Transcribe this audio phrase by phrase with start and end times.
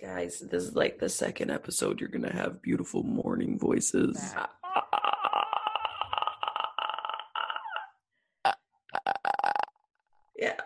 [0.00, 2.00] Guys, this is like the second episode.
[2.00, 4.32] You're gonna have beautiful morning voices.
[4.32, 4.50] That.
[10.38, 10.60] Yeah.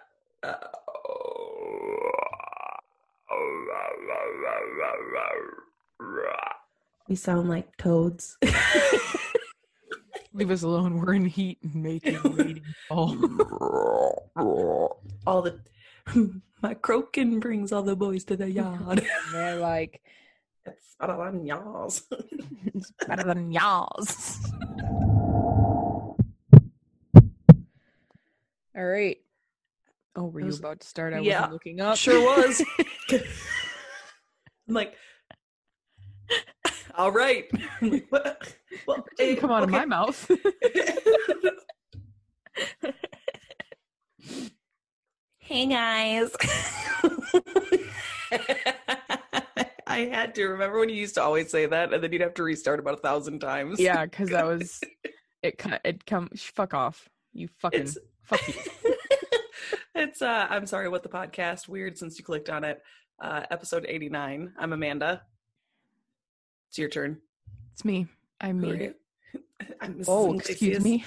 [7.08, 8.38] We sound like toads.
[10.32, 10.98] Leave us alone.
[10.98, 12.62] We're in heat and making waiting.
[12.90, 14.96] Oh,
[15.26, 15.60] all the
[16.62, 19.04] my croaking brings all the boys to the yard.
[19.32, 20.00] they're like
[20.64, 22.04] it's better than yours.
[22.66, 24.38] it's better than y'all's.
[28.74, 29.18] All right.
[30.14, 31.14] Oh, were I you about to start?
[31.14, 31.96] I Yeah, wasn't looking up.
[31.96, 32.62] sure was.
[33.12, 34.94] I'm like,
[36.94, 37.50] all right.
[37.80, 38.56] I'm like, what?
[38.86, 40.30] Well, Didn't eh, come out of my mouth.
[45.52, 46.30] Hey guys.
[49.86, 52.32] I had to remember when you used to always say that, and then you'd have
[52.34, 53.78] to restart about a thousand times.
[53.78, 54.80] yeah, because that was
[55.42, 55.58] it.
[55.58, 56.30] ki- It come.
[56.36, 57.08] Fuck off.
[57.34, 58.54] You fucking It's fuck you.
[59.94, 62.82] it's uh I'm sorry what the podcast weird since you clicked on it.
[63.20, 64.52] Uh episode 89.
[64.58, 65.22] I'm Amanda.
[66.70, 67.18] It's your turn.
[67.74, 68.06] It's me.
[68.40, 68.82] I made Great.
[68.82, 69.42] it.
[69.80, 70.04] I'm Mrs.
[70.08, 71.04] Oh, excuse me.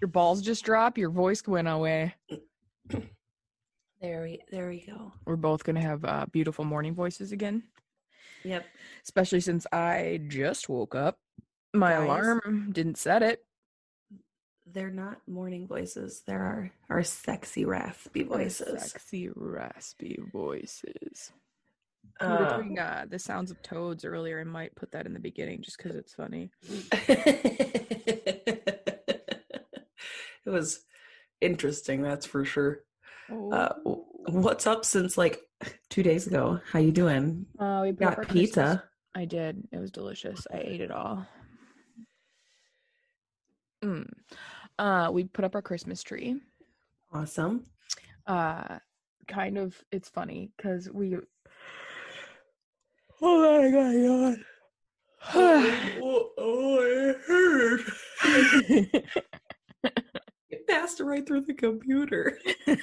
[0.00, 0.98] Your balls just dropped.
[0.98, 2.14] Your voice went away.
[4.00, 5.12] there we there we go.
[5.24, 7.62] We're both gonna have uh, beautiful morning voices again.
[8.44, 8.64] Yep.
[9.04, 11.18] Especially since I just woke up.
[11.74, 12.04] My Guys.
[12.04, 13.42] alarm didn't set it.
[14.72, 16.22] They're not morning voices.
[16.26, 18.82] There are our sexy raspy voices.
[18.92, 21.32] Sexy, raspy voices.
[22.20, 24.40] we were Uh, doing uh, the sounds of toads earlier.
[24.40, 26.50] I might put that in the beginning just because it's funny.
[27.08, 28.62] it
[30.46, 30.80] was
[31.40, 32.80] interesting, that's for sure.
[33.30, 33.74] Oh, Uh,
[34.30, 35.40] what's up since like
[35.90, 36.60] two days ago?
[36.70, 37.46] How you doing?
[37.58, 38.84] uh, we Got our Christmas- pizza.
[39.14, 39.66] I did.
[39.72, 40.46] It was delicious.
[40.52, 41.26] I ate it all.
[43.82, 44.08] Mm.
[44.78, 46.40] Uh, we put up our Christmas tree.
[47.12, 47.66] Awesome.
[48.26, 48.78] Uh,
[49.28, 49.80] kind of.
[49.92, 51.16] It's funny because we.
[53.22, 54.38] Oh my god!
[55.34, 57.80] oh, oh, it hurt.
[58.68, 59.25] It passed
[61.06, 62.38] right through the computer.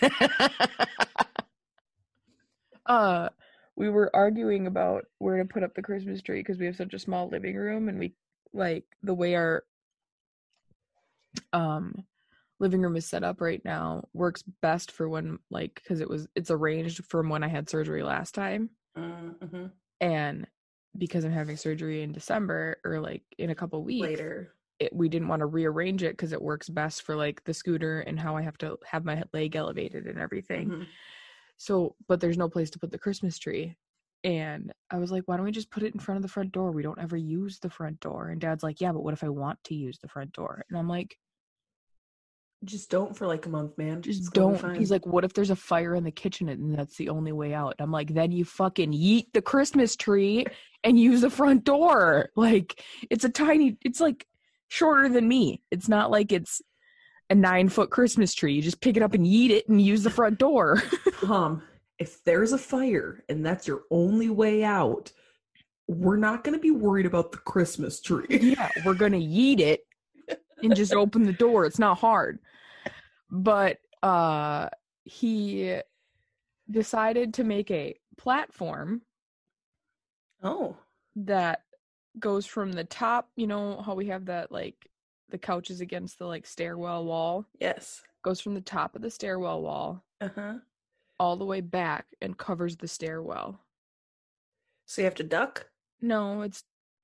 [2.85, 3.29] uh
[3.75, 6.93] we were arguing about where to put up the christmas tree because we have such
[6.93, 8.13] a small living room and we
[8.53, 9.63] like the way our
[11.53, 12.03] um
[12.59, 16.27] living room is set up right now works best for when like because it was
[16.35, 19.71] it's arranged from when i had surgery last time Mhm.
[20.01, 20.47] and
[20.97, 24.53] because i'm having surgery in december or like in a couple weeks Later.
[24.83, 28.01] It, we didn't want to rearrange it because it works best for like the scooter
[28.01, 30.85] and how i have to have my leg elevated and everything Mhm.
[31.57, 33.75] so, but there's no place to put the Christmas tree.
[34.25, 36.51] And I was like, why don't we just put it in front of the front
[36.51, 36.71] door?
[36.71, 38.29] We don't ever use the front door.
[38.29, 40.63] And dad's like, yeah, but what if I want to use the front door?
[40.69, 41.17] And I'm like,
[42.63, 44.01] Just don't for like a month, man.
[44.01, 44.77] just It's don't.
[44.77, 47.53] He's like, what if there's a fire in the kitchen and that's the only way
[47.53, 47.75] out?
[47.79, 50.45] I'm like, then you fucking yeet the Christmas tree
[50.83, 52.29] and use the front door.
[52.35, 54.25] Like, it's a tiny, it's like
[54.67, 55.61] shorter than me.
[55.71, 56.61] It's not like it's
[57.29, 58.53] a nine foot Christmas tree.
[58.53, 60.81] You just pick it up and yeet it and use the front door.
[61.25, 61.61] Tom,
[61.99, 65.11] if there's a fire and that's your only way out,
[65.87, 68.25] we're not going to be worried about the Christmas tree.
[68.29, 69.81] yeah, we're gonna yeet it
[70.61, 71.65] and just open the door.
[71.65, 72.39] It's not hard.
[73.29, 74.69] But uh
[75.05, 75.77] he
[76.71, 79.01] decided to make a platform
[80.41, 80.75] Oh,
[81.17, 81.61] that
[82.19, 84.75] goes from the top, you know how we have that like
[85.29, 88.03] the couches against the like stairwell wall, yes.
[88.23, 90.53] goes from the top of the stairwell wall Uh huh.
[91.19, 93.59] all the way back and covers the stairwell.
[94.85, 95.67] So you have to duck?
[96.01, 96.63] No, it's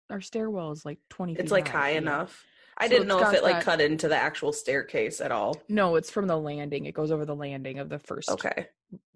[0.10, 1.98] our stairwell is like 20 feet It's like high yeah.
[2.00, 2.44] enough.
[2.78, 5.58] I So didn't know if it like that- cut into the actual staircase at all.
[5.68, 6.86] No, it's from the landing.
[6.86, 8.68] It goes over the landing of the first Okay.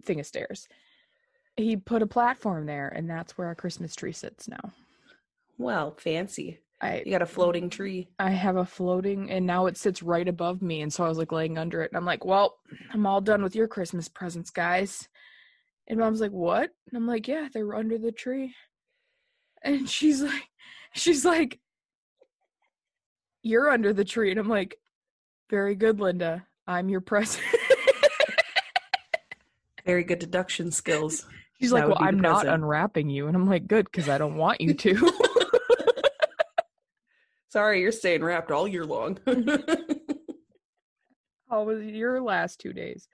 [0.03, 0.67] thing of stairs.
[1.55, 4.71] He put a platform there, and that's where our Christmas tree sits now.
[5.57, 6.59] Well, fancy.
[6.81, 8.09] I You got a floating tree.
[8.19, 11.17] I have a floating, and now it sits right above me, and so I was
[11.17, 12.57] like laying under it, and I'm like, "Well,
[12.91, 15.07] I'm all done with your Christmas presents, guys."
[15.87, 18.53] And mom's like, "What?" And I'm like, "Yeah, they're under the tree."
[19.61, 20.43] And she's like,
[20.93, 21.59] "She's like,
[23.41, 24.77] you're under the tree," and I'm like,
[25.49, 26.45] "Very good, Linda.
[26.67, 27.43] I'm your present."
[29.85, 31.25] Very good deduction skills.
[31.61, 34.35] She's That like, "Well, I'm not unwrapping you," and I'm like, "Good, because I don't
[34.35, 35.11] want you to."
[37.53, 39.19] Sorry, you're staying wrapped all year long.
[41.47, 43.07] How was your last two days?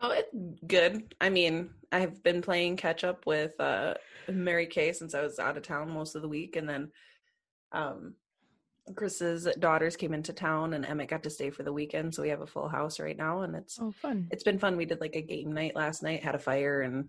[0.00, 0.32] Oh, it's
[0.64, 1.12] good.
[1.20, 3.94] I mean, I've been playing catch up with uh,
[4.28, 6.92] Mary Kay since I was out of town most of the week, and then
[7.72, 8.14] um,
[8.94, 12.28] Chris's daughters came into town, and Emmett got to stay for the weekend, so we
[12.28, 14.28] have a full house right now, and it's Oh, fun.
[14.30, 14.76] it's been fun.
[14.76, 17.08] We did like a game night last night, had a fire, and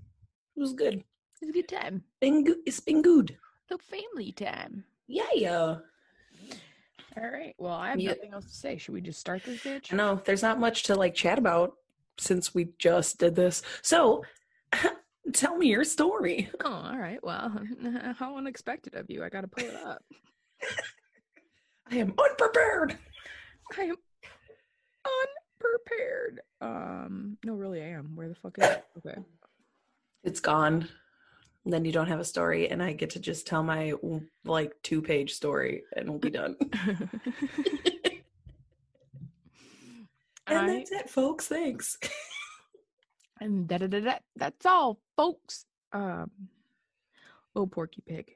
[0.56, 1.04] it was good.
[1.40, 2.04] It's a good time.
[2.20, 2.58] Been good.
[2.66, 3.38] It's been good.
[3.70, 4.84] The family time.
[5.06, 5.76] Yeah, yeah.
[7.18, 7.54] All right.
[7.58, 8.10] Well, I have Yeah.
[8.12, 8.78] nothing else to say.
[8.78, 9.92] Should we just start this bitch?
[9.94, 11.74] Know there's not much to like chat about
[12.18, 13.62] since we just did this.
[13.82, 14.24] So,
[15.34, 16.50] tell me your story.
[16.64, 17.24] Oh, all right.
[17.24, 17.54] Well,
[18.18, 19.24] how unexpected of you.
[19.24, 20.04] I got to pull it up.
[21.92, 22.98] I am unprepared.
[23.78, 23.96] I am
[25.62, 26.42] unprepared.
[26.62, 28.16] Um, no, really, I am.
[28.16, 28.86] Where the fuck is it?
[28.98, 29.18] Okay.
[30.24, 30.88] It's gone.
[31.66, 33.94] Then you don't have a story, and I get to just tell my
[34.44, 36.58] like two page story, and we'll be done.
[40.48, 41.48] and that's it, folks.
[41.48, 41.98] Thanks.
[43.40, 44.16] and da da da da.
[44.36, 45.66] That's all, folks.
[45.94, 46.30] Um,
[47.56, 48.36] oh, Porky Pig.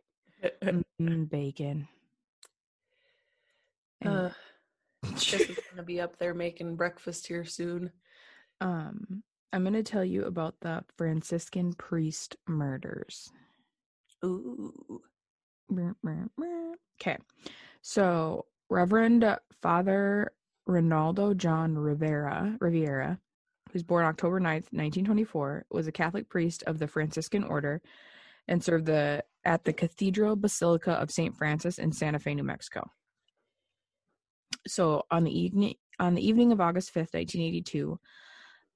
[1.01, 1.87] Mm, bacon.
[4.01, 4.29] And, Uh,
[5.03, 7.91] Chris is gonna be up there making breakfast here soon.
[8.61, 13.31] um, I'm going to tell you about the Franciscan priest murders.
[14.25, 15.01] Ooh.
[17.01, 17.17] Okay.
[17.81, 20.31] So, Reverend Father
[20.67, 23.19] Ronaldo John Rivera, Riviera,
[23.71, 27.81] who's born October 9th, 1924, was a Catholic priest of the Franciscan order
[28.47, 31.35] and served the at the Cathedral Basilica of St.
[31.35, 32.89] Francis in Santa Fe, New Mexico.
[34.67, 37.99] So, on the evening on the evening of August 5th, 1982,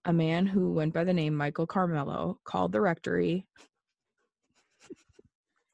[0.06, 3.45] a man who went by the name Michael Carmelo called the rectory.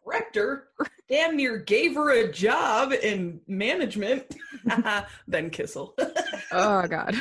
[0.05, 0.69] Rector?
[1.09, 4.35] Damn near gave her a job in management.
[5.27, 5.93] ben Kissel.
[6.51, 7.15] oh god.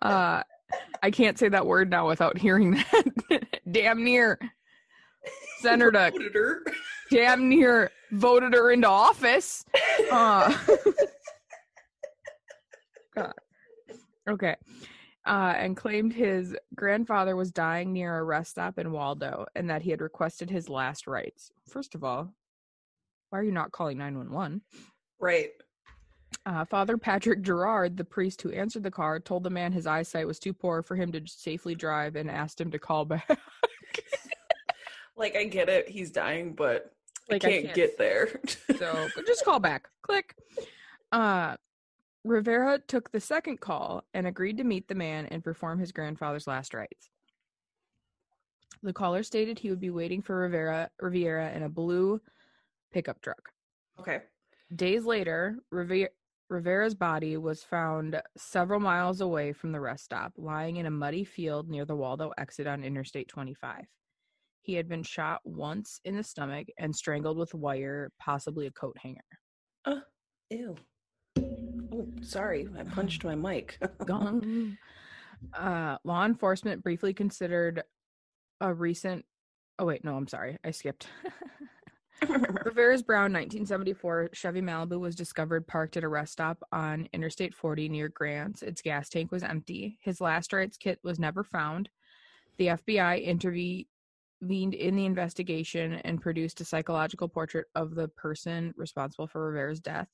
[0.00, 0.42] Uh
[1.02, 3.44] i can't say that word now without hearing that.
[3.70, 4.38] Damn near
[5.60, 6.64] senator Promoted her.
[7.10, 9.64] damn near voted her into office.
[10.10, 10.56] Uh.
[13.14, 13.34] God.
[14.28, 14.56] Okay
[15.26, 19.82] uh and claimed his grandfather was dying near a rest stop in waldo and that
[19.82, 22.32] he had requested his last rites first of all
[23.30, 24.62] why are you not calling 911
[25.20, 25.50] Right.
[26.46, 30.26] Uh, Father Patrick Gerard, the priest who answered the call, told the man his eyesight
[30.26, 33.28] was too poor for him to safely drive and asked him to call back.
[35.16, 36.92] Like I get it, he's dying, but
[37.28, 38.40] Like, I I can't, can't get there.
[38.78, 39.88] so just call back.
[40.02, 40.34] Click.
[41.12, 41.56] Uh,
[42.24, 46.46] Rivera took the second call and agreed to meet the man and perform his grandfather's
[46.46, 47.08] last rites.
[48.82, 52.20] The caller stated he would be waiting for Rivera Riviera in a blue
[52.92, 53.50] pickup truck.
[53.98, 54.20] okay.
[54.74, 56.10] Days later, Riviera,
[56.48, 61.24] Rivera's body was found several miles away from the rest stop, lying in a muddy
[61.24, 63.84] field near the Waldo exit on Interstate 25.
[64.62, 68.96] He had been shot once in the stomach and strangled with wire, possibly a coat
[68.98, 69.20] hanger.
[69.84, 70.00] Uh,
[70.50, 70.76] ew.
[71.92, 72.68] Oh, sorry.
[72.78, 73.78] I punched my mic.
[74.06, 74.76] Gong.
[75.54, 77.82] uh, law enforcement briefly considered
[78.60, 79.24] a recent.
[79.78, 80.58] Oh, wait, no, I'm sorry.
[80.64, 81.08] I skipped.
[82.28, 87.88] Rivera's Brown 1974 Chevy Malibu was discovered parked at a rest stop on Interstate 40
[87.88, 88.62] near Grants.
[88.62, 89.98] Its gas tank was empty.
[90.02, 91.88] His last rites kit was never found.
[92.58, 93.86] The FBI intervened
[94.42, 100.08] in the investigation and produced a psychological portrait of the person responsible for Rivera's death.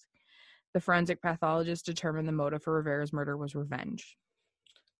[0.76, 4.18] The forensic pathologist determined the motive for Rivera's murder was revenge.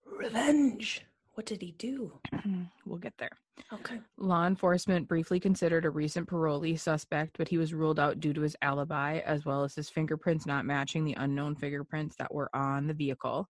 [0.06, 1.04] Revenge.
[1.35, 2.18] What did he do?
[2.87, 3.37] we'll get there.
[3.71, 4.00] Okay.
[4.16, 8.40] Law enforcement briefly considered a recent parolee suspect, but he was ruled out due to
[8.40, 12.87] his alibi, as well as his fingerprints not matching the unknown fingerprints that were on
[12.87, 13.47] the vehicle.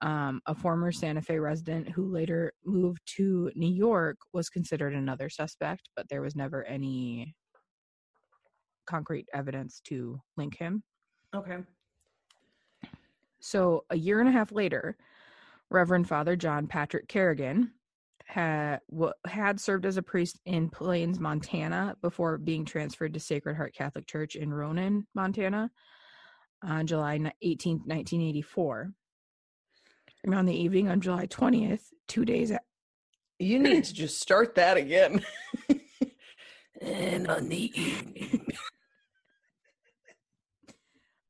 [0.00, 5.28] Um, a former Santa Fe resident who later moved to New York was considered another
[5.28, 7.34] suspect, but there was never any
[8.86, 10.82] concrete evidence to link him.
[11.34, 11.58] Okay.
[13.40, 14.96] So, a year and a half later,
[15.70, 17.72] Reverend Father John Patrick Kerrigan
[18.24, 23.56] had w- had served as a priest in Plains, Montana, before being transferred to Sacred
[23.56, 25.70] Heart Catholic Church in Ronan, Montana,
[26.62, 28.92] on July ni- 18th, 1984.
[30.24, 32.60] And on the evening on July 20th, two days a-
[33.38, 35.22] You need to just start that again.
[36.80, 38.46] and on the evening.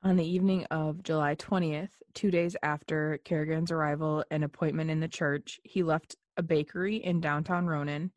[0.04, 5.08] On the evening of July 20th, two days after Kerrigan's arrival and appointment in the
[5.08, 8.12] church, he left a bakery in downtown Ronan,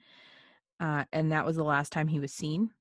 [0.82, 2.72] uh, and that was the last time he was seen.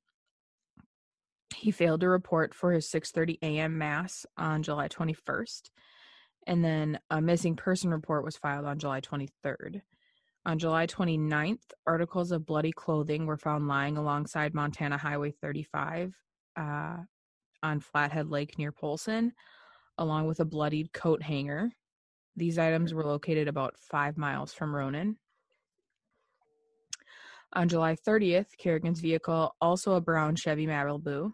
[1.55, 3.79] He failed to report for his 6:30 a.m.
[3.79, 5.71] mass on July 21st,
[6.49, 9.83] and then a missing person report was filed on July 23rd.
[10.45, 16.13] On July 29th, articles of bloody clothing were found lying alongside Montana Highway 35
[16.57, 16.97] uh,
[17.63, 19.33] on Flathead Lake near Polson,
[19.99, 21.71] along with a bloodied coat hanger.
[22.37, 25.17] These items were located about five miles from Ronan.
[27.55, 31.33] On July 30th, Kerrigan's vehicle, also a brown Chevy Malibu,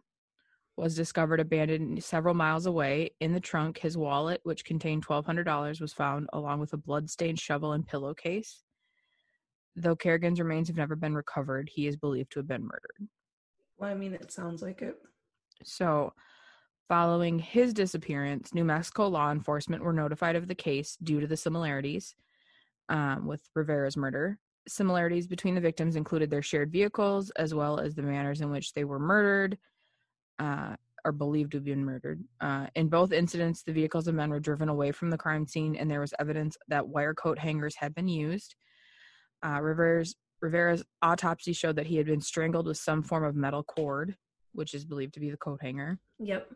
[0.76, 3.10] was discovered abandoned several miles away.
[3.20, 7.72] In the trunk, his wallet, which contained $1,200, was found along with a blood-stained shovel
[7.72, 8.62] and pillowcase.
[9.74, 13.08] Though Kerrigan's remains have never been recovered, he is believed to have been murdered.
[13.78, 14.98] Well, I mean, it sounds like it.
[15.64, 16.12] So,
[16.88, 21.36] following his disappearance, New Mexico law enforcement were notified of the case due to the
[21.36, 22.14] similarities
[22.88, 24.38] um, with Rivera's murder.
[24.68, 28.74] Similarities between the victims included their shared vehicles, as well as the manners in which
[28.74, 29.58] they were murdered,
[30.38, 32.22] uh, are believed to have been murdered.
[32.40, 35.74] Uh, in both incidents, the vehicles of men were driven away from the crime scene,
[35.76, 38.54] and there was evidence that wire coat hangers had been used.
[39.44, 43.64] Uh, Rivera's, Rivera's autopsy showed that he had been strangled with some form of metal
[43.64, 44.16] cord,
[44.52, 45.98] which is believed to be the coat hanger.
[46.18, 46.50] Yep.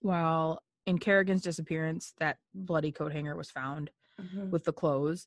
[0.00, 3.90] While in Kerrigan's disappearance, that bloody coat hanger was found
[4.20, 4.50] Mhm.
[4.50, 5.26] with the clothes.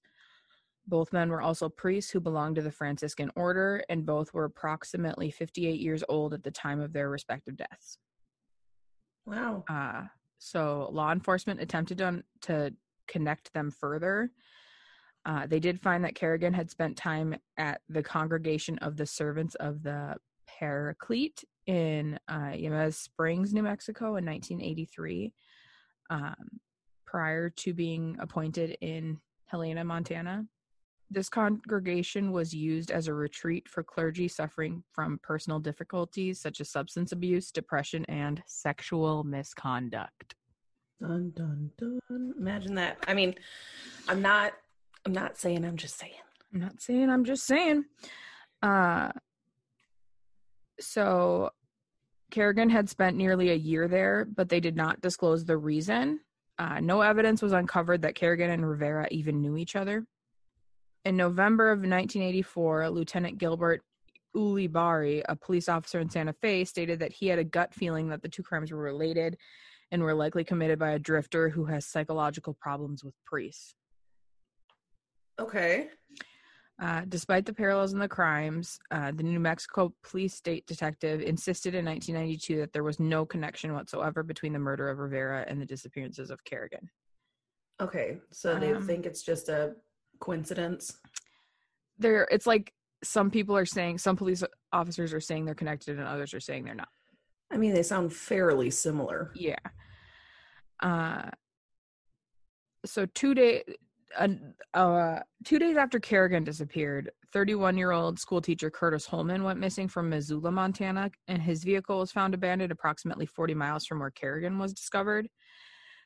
[0.86, 5.32] Both men were also priests who belonged to the Franciscan order, and both were approximately
[5.32, 7.98] 58 years old at the time of their respective deaths.
[9.26, 9.66] Wow.
[9.68, 12.74] Uh, so law enforcement attempted to, to
[13.08, 14.32] connect them further.
[15.26, 19.56] Uh, they did find that Kerrigan had spent time at the Congregation of the Servants
[19.56, 20.16] of the
[20.60, 25.34] Paraclete in uh, Jemez Springs, New Mexico in 1983,
[26.10, 26.36] um,
[27.06, 30.46] prior to being appointed in Helena, Montana.
[31.10, 36.70] This congregation was used as a retreat for clergy suffering from personal difficulties such as
[36.70, 40.36] substance abuse, depression, and sexual misconduct.
[41.00, 42.34] Dun dun dun.
[42.38, 42.98] Imagine that.
[43.08, 43.36] I mean,
[44.10, 44.54] I'm not.
[45.06, 45.64] I'm not saying.
[45.64, 46.14] I'm just saying.
[46.54, 47.86] I'm not saying, I'm just saying.
[48.62, 49.12] Uh,
[50.80, 51.52] so
[52.32, 56.20] Kerrigan had spent nearly a year there, but they did not disclose the reason.
[56.60, 60.06] Uh, no evidence was uncovered that Kerrigan and Rivera even knew each other.
[61.06, 63.82] In November of 1984, Lieutenant Gilbert
[64.36, 68.22] Ulibarri, a police officer in Santa Fe, stated that he had a gut feeling that
[68.22, 69.38] the two crimes were related
[69.92, 73.76] and were likely committed by a drifter who has psychological problems with priests.
[75.40, 75.90] Okay.
[76.80, 81.74] Uh, despite the parallels in the crimes, uh, the New Mexico police state detective insisted
[81.74, 85.66] in 1992 that there was no connection whatsoever between the murder of Rivera and the
[85.66, 86.88] disappearances of Kerrigan.
[87.82, 88.20] Okay.
[88.32, 89.76] So they Um, think it's just a
[90.20, 91.00] coincidence.
[91.98, 92.72] There, it's like
[93.04, 96.64] some people are saying, some police officers are saying they're connected, and others are saying
[96.66, 96.90] they're not.
[97.50, 99.32] I mean, they sound fairly similar.
[99.34, 99.56] Yeah.
[100.80, 101.30] Uh,
[102.86, 103.64] so two day,
[104.18, 104.28] uh,
[104.74, 109.88] uh, two days after Kerrigan disappeared, 31 year old school teacher Curtis Holman went missing
[109.88, 114.58] from Missoula, Montana, and his vehicle was found abandoned approximately 40 miles from where Kerrigan
[114.58, 115.28] was discovered.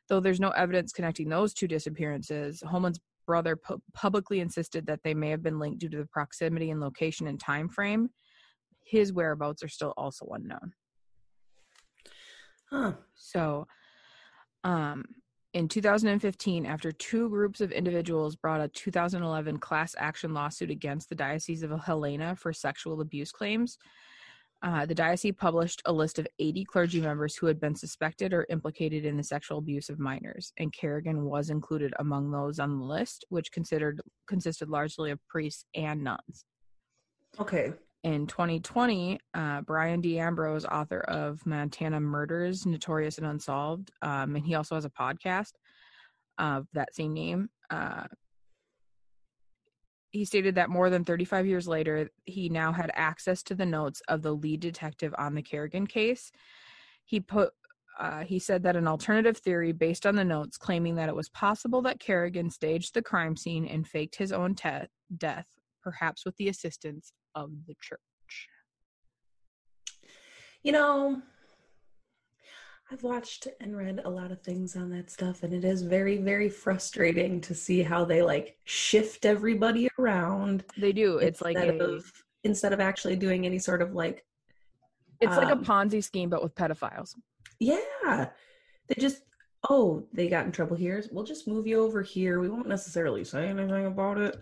[0.09, 5.13] Though there's no evidence connecting those two disappearances, Holman's brother pu- publicly insisted that they
[5.13, 8.09] may have been linked due to the proximity and location and time frame.
[8.83, 10.73] His whereabouts are still also unknown.
[12.69, 12.93] Huh.
[13.15, 13.67] So,
[14.63, 15.05] um,
[15.53, 21.15] in 2015, after two groups of individuals brought a 2011 class action lawsuit against the
[21.15, 23.77] Diocese of Helena for sexual abuse claims,
[24.63, 28.45] uh, the diocese published a list of 80 clergy members who had been suspected or
[28.49, 32.85] implicated in the sexual abuse of minors, and Kerrigan was included among those on the
[32.85, 36.45] list, which considered consisted largely of priests and nuns.
[37.39, 37.73] Okay.
[38.03, 44.55] In 2020, uh, Brian D'Ambrosio, author of Montana Murders, Notorious and Unsolved, um, and he
[44.55, 45.51] also has a podcast
[46.39, 47.49] of that same name.
[47.69, 48.05] Uh,
[50.09, 54.01] he stated that more than 35 years later, he now had access to the notes
[54.07, 56.31] of the lead detective on the Kerrigan case.
[57.05, 57.51] He put
[57.99, 61.29] uh, he said that an alternative theory based on the notes claiming that it was
[61.29, 65.45] possible that Kerrigan staged the crime scene and faked his own te- death,
[65.83, 67.99] perhaps with the assistance of the church.
[70.63, 71.21] You know,
[72.91, 76.17] I've watched and read a lot of things on that stuff, and it is very,
[76.17, 80.65] very frustrating to see how they like shift everybody around.
[80.77, 81.17] They do.
[81.17, 82.11] It's like instead a, of
[82.43, 84.25] instead of actually doing any sort of like,
[85.21, 87.15] it's like a um, Ponzi scheme, but with pedophiles.
[87.59, 88.29] yeah,
[88.87, 89.23] they just
[89.69, 91.01] oh they got in trouble here.
[91.11, 92.41] We'll just move you over here.
[92.41, 94.35] We won't necessarily say anything about it.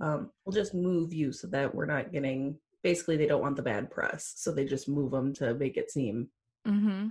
[0.00, 2.58] Um, we'll just move you so that we're not getting.
[2.82, 5.90] Basically, they don't want the bad press, so they just move them to make it
[5.90, 6.28] seem.
[6.66, 7.08] Mm-hmm.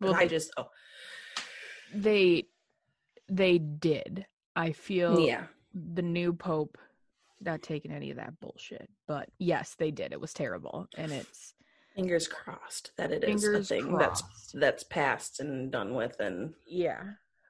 [0.00, 0.68] Well, Well, I they, just oh
[1.94, 2.46] they
[3.28, 4.26] they did.
[4.54, 5.44] I feel yeah.
[5.74, 6.76] the new pope
[7.40, 8.88] not taking any of that bullshit.
[9.06, 10.12] But yes, they did.
[10.12, 11.54] It was terrible, and it's
[11.94, 14.22] Fingers crossed that it is a thing that's
[14.54, 17.02] that's passed and done with and yeah.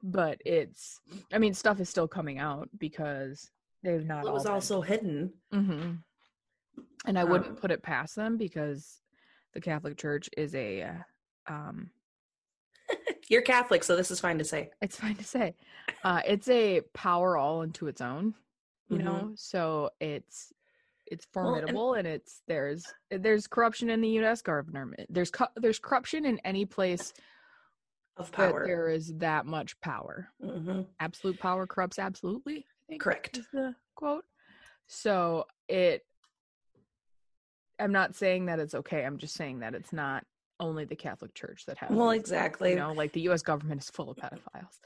[0.02, 0.98] But it's.
[1.32, 3.50] I mean, stuff is still coming out because
[3.82, 4.26] they've not.
[4.26, 5.32] it was also hidden.
[5.52, 5.92] hmm
[7.06, 9.00] And I wouldn't Um, put it past them because
[9.52, 10.82] the Catholic Church is a.
[10.82, 11.02] uh,
[11.48, 11.90] Um,
[13.28, 14.70] You're Catholic, so this is fine to say.
[14.80, 15.54] it's fine to say,
[16.04, 18.34] uh, it's a power all into its own.
[18.88, 19.04] You Mhm.
[19.04, 20.52] know, so it's
[21.06, 24.40] it's Well, and- formidable and it's there's there's corruption in the U.S.
[24.42, 24.94] government.
[25.08, 27.12] There's co- there's corruption in any place
[28.16, 28.64] Of that power.
[28.66, 30.28] there is that much power.
[30.40, 32.66] hmm Absolute power corrupts absolutely.
[32.92, 33.40] Think Correct.
[33.54, 34.24] the quote.
[34.86, 36.02] So it.
[37.80, 39.04] I'm not saying that it's okay.
[39.04, 40.24] I'm just saying that it's not
[40.60, 41.90] only the Catholic Church that has.
[41.90, 42.70] Well, exactly.
[42.70, 43.40] You know, like the U.S.
[43.42, 44.78] government is full of pedophiles.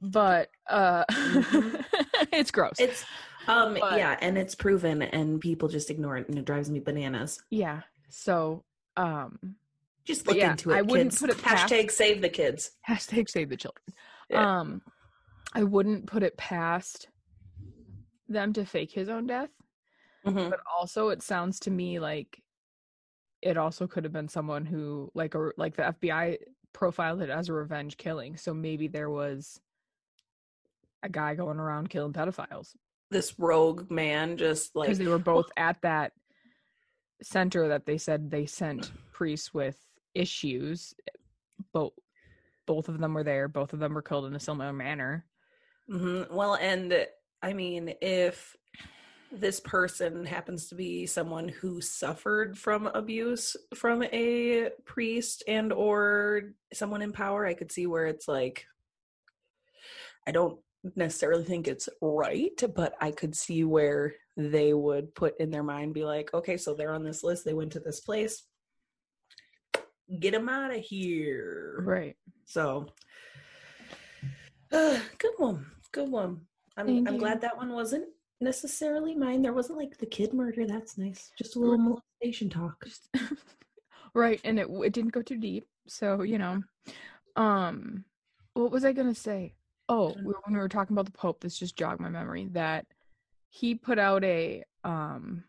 [0.00, 1.84] But uh Mhm.
[2.32, 2.74] it's gross.
[2.80, 3.04] It's
[3.46, 6.80] um But- yeah, and it's proven and people just ignore it and it drives me
[6.80, 7.40] bananas.
[7.50, 7.82] yeah.
[8.08, 8.64] So
[8.96, 9.38] um
[10.04, 10.76] Just look yeah, into it.
[10.78, 12.72] I wouldn't put it past- Hashtag save the kids.
[12.88, 13.84] hashtag save the children.
[14.28, 14.58] Yeah.
[14.60, 14.82] Um
[15.54, 17.08] I wouldn't put it past
[18.28, 19.50] them to fake his own death.
[20.24, 20.50] Mhm.
[20.50, 22.40] but also it sounds to me like
[23.40, 26.38] it also could have been someone who like or like the FBI
[26.72, 29.60] profiled it as a revenge killing so maybe there was
[31.02, 32.76] a guy going around killing pedophiles
[33.10, 36.12] This rogue man just like because they were both at that
[37.20, 39.76] center that they said they sent priests with
[40.14, 40.94] issues
[41.72, 41.94] both
[42.64, 45.26] both of them were there both of them were killed in a similar manner
[45.90, 46.30] Mhm.
[46.30, 47.08] Well, and
[47.42, 48.56] I mean, if
[49.32, 56.52] this person happens to be someone who suffered from abuse from a priest and or
[56.72, 58.66] someone in power, I could see where it's like
[60.26, 60.58] I don't
[60.96, 65.94] necessarily think it's right, but I could see where they would put in their mind
[65.94, 68.44] be like, okay, so they're on this list, they went to this place.
[70.20, 71.82] Get them out of here.
[71.84, 72.86] right So,
[74.70, 76.42] uh, good one, good one.
[76.76, 77.20] I'm Thank I'm you.
[77.20, 78.06] glad that one wasn't
[78.40, 79.42] necessarily mine.
[79.42, 80.66] There wasn't like the kid murder.
[80.66, 81.30] That's nice.
[81.38, 82.84] Just a little molestation talk.
[84.14, 86.62] right and it it didn't go too deep so you know
[87.36, 88.04] um
[88.54, 89.54] what was i gonna say
[89.88, 92.86] oh when we were talking about the pope this just jogged my memory that
[93.48, 95.42] he put out a um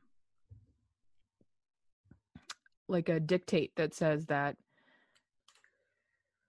[2.88, 4.56] like a dictate that says that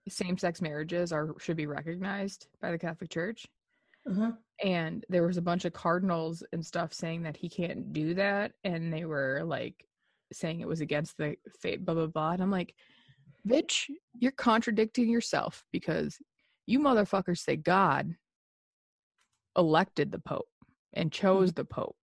[0.09, 3.47] same-sex marriages are should be recognized by the catholic church
[4.11, 4.33] Uh-huh.
[4.63, 8.53] and there was a bunch of cardinals and stuff saying that he can't do that
[8.63, 9.85] and they were like
[10.33, 12.75] saying it was against the faith blah blah blah and i'm like
[13.49, 13.85] bitch
[14.19, 16.19] you're contradicting yourself because
[16.67, 18.15] you motherfuckers say god
[19.57, 20.49] elected the pope
[20.93, 21.97] and chose the pope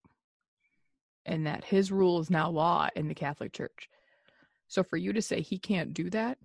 [1.25, 3.89] and that his rule is now law in the catholic church
[4.67, 6.37] so for you to say he can't do that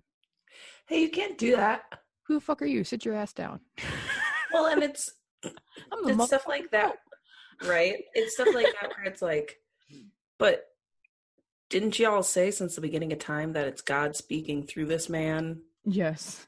[0.87, 1.83] Hey, you can't do that.
[2.27, 3.59] who the fuck are you sit your ass down
[4.53, 5.11] Well, and it's
[5.43, 6.97] i'm the it's stuff like that,
[7.65, 8.03] right?
[8.13, 9.59] It's stuff like that where it's like,
[10.37, 10.65] but
[11.69, 15.61] didn't y'all say since the beginning of time that it's God speaking through this man?
[15.85, 16.45] yes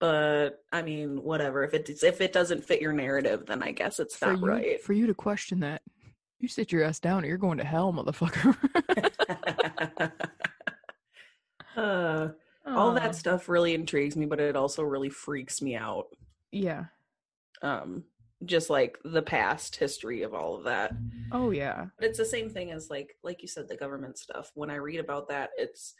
[0.00, 1.64] But I mean, whatever.
[1.64, 4.46] If it if it doesn't fit your narrative, then I guess it's for not you,
[4.46, 4.82] right.
[4.82, 5.82] for you to question that,
[6.38, 8.56] you sit your ass down or you're going to hell, motherfucker.
[11.76, 12.28] uh,
[12.66, 16.06] all that stuff really intrigues me, but it also really freaks me out.
[16.52, 16.84] Yeah.
[17.62, 18.04] Um,
[18.44, 20.92] just like the past history of all of that.
[21.32, 21.86] Oh yeah.
[21.98, 24.50] But it's the same thing as like like you said, the government stuff.
[24.54, 25.94] When I read about that, it's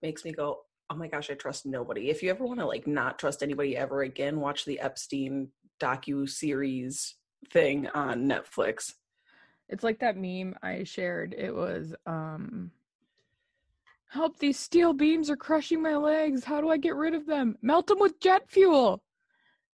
[0.00, 2.10] makes me go, Oh my gosh, I trust nobody.
[2.10, 5.48] If you ever want to like not trust anybody ever again, watch the Epstein
[5.80, 7.16] docu series
[7.50, 8.92] thing on Netflix.
[9.68, 11.34] It's like that meme I shared.
[11.36, 12.70] It was um
[14.08, 16.44] Help these steel beams are crushing my legs.
[16.44, 17.56] How do I get rid of them?
[17.62, 19.02] Melt them with jet fuel.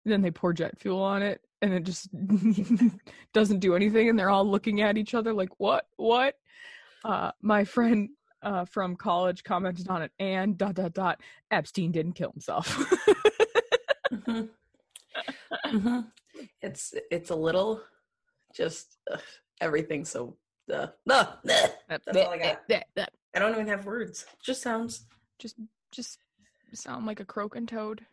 [0.04, 2.08] And then they pour jet fuel on it and it just
[3.34, 5.86] doesn't do anything and they're all looking at each other like what?
[5.96, 6.34] What?
[7.04, 8.10] Uh my friend
[8.42, 12.68] uh from college commented on it and dot dot dot Epstein didn't kill himself.
[14.12, 14.48] Mhm.
[15.66, 16.12] Mhm.
[16.62, 17.82] It's it's a little
[18.54, 19.20] just ugh,
[19.60, 20.36] everything's so
[20.72, 21.26] uh, uh.
[21.44, 22.60] That's all I got.
[23.34, 24.24] I don't even have words.
[24.44, 25.06] Just sounds.
[25.38, 25.56] just
[25.90, 26.18] just
[26.74, 28.06] sound like a croaking toad.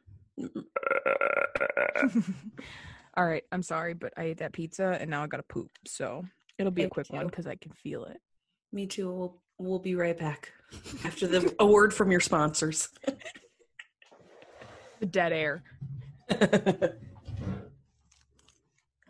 [3.17, 5.71] All right, I'm sorry, but I ate that pizza and now I gotta poop.
[5.85, 6.23] So
[6.57, 8.17] it'll be a Me quick one because I can feel it.
[8.73, 9.09] Me too.
[9.11, 10.51] We'll, we'll be right back
[11.05, 12.89] after the a word from your sponsors.
[15.01, 15.61] The dead air.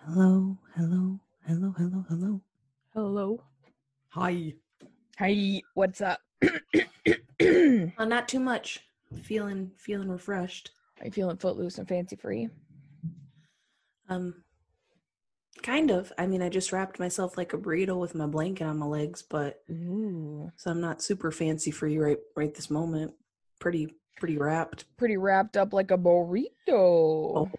[0.04, 2.42] hello, hello, hello, hello, hello.
[2.96, 3.44] Hello.
[4.10, 4.54] Hi.
[5.20, 5.62] Hi.
[5.76, 6.20] What's up?
[7.40, 8.80] Uh, not too much.
[9.24, 10.72] Feeling feeling refreshed.
[11.00, 12.50] Are you feeling footloose and fancy free?
[14.10, 14.44] Um,
[15.64, 16.12] kind of.
[16.18, 19.22] I mean, I just wrapped myself like a burrito with my blanket on my legs,
[19.22, 20.52] but Ooh.
[20.56, 23.14] so I'm not super fancy for you right right this moment.
[23.60, 24.86] Pretty pretty wrapped.
[24.98, 26.50] Pretty wrapped up like a burrito.
[26.70, 27.52] Oh,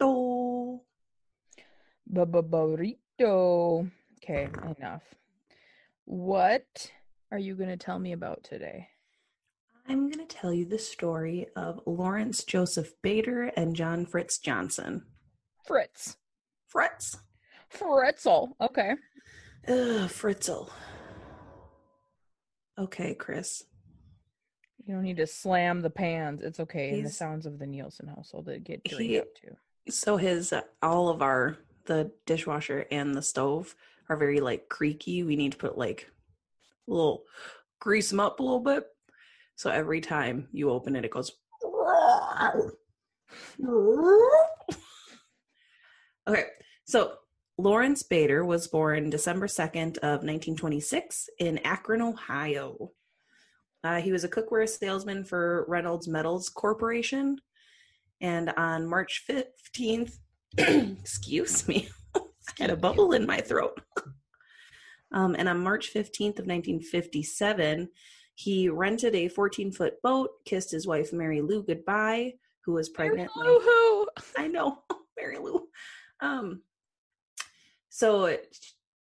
[0.00, 0.80] burrito.
[2.12, 3.90] Burrito.
[4.22, 5.02] Okay, enough.
[6.04, 6.90] What
[7.30, 8.88] are you going to tell me about today?
[9.88, 15.04] I'm gonna tell you the story of Lawrence Joseph Bader and John Fritz Johnson.
[15.66, 16.16] Fritz.
[16.68, 17.18] Fritz.
[17.72, 18.52] Fritzel.
[18.60, 18.92] Okay.
[19.68, 20.70] Ugh, Fritzel.
[22.78, 23.64] Okay, Chris.
[24.86, 26.42] You don't need to slam the pans.
[26.42, 26.90] It's okay.
[26.90, 29.56] In the sounds of the Nielsen household, that get dirty up too.
[29.88, 33.74] So his uh, all of our the dishwasher and the stove
[34.08, 35.22] are very like creaky.
[35.22, 36.10] We need to put like
[36.88, 37.24] a little
[37.80, 38.86] grease them up a little bit.
[39.56, 41.32] So every time you open it, it goes.
[46.26, 46.44] Okay,
[46.86, 47.16] so
[47.58, 52.92] Lawrence Bader was born December 2nd of 1926 in Akron, Ohio.
[53.84, 57.36] Uh, he was a cookware salesman for Reynolds Metals Corporation.
[58.20, 60.14] And on March 15th,
[60.56, 62.20] excuse me, I
[62.58, 63.80] had a bubble in my throat.
[65.12, 67.88] Um, and on March 15th of 1957,
[68.34, 73.30] he rented a 14 foot boat, kissed his wife Mary Lou goodbye, who was pregnant.
[73.36, 74.06] like- Woohoo!
[74.36, 74.82] I know,
[75.18, 75.68] Mary Lou.
[76.20, 76.62] Um,
[77.90, 78.56] so it-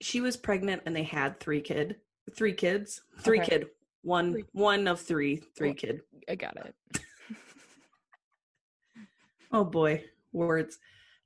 [0.01, 1.97] she was pregnant, and they had three kid,
[2.37, 3.49] three kids, three Okay.
[3.61, 3.67] kid,
[4.03, 4.45] one, Three.
[4.53, 6.03] one of three, three kid.
[6.29, 6.75] I got it.
[9.53, 10.79] Oh boy, words.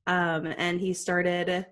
[0.07, 1.65] Um, and he started